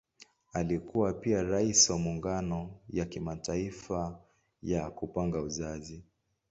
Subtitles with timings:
[0.53, 4.19] Alikuwa pia Rais wa Muungano ya Kimataifa
[4.63, 6.03] ya Kupanga Uzazi.